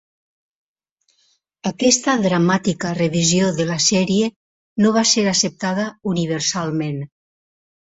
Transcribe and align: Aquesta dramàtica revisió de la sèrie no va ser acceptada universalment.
Aquesta 1.71 2.15
dramàtica 2.23 2.95
revisió 3.01 3.51
de 3.59 3.69
la 3.73 3.77
sèrie 3.89 4.33
no 4.87 4.95
va 4.99 5.07
ser 5.13 5.29
acceptada 5.35 5.89
universalment. 6.17 7.01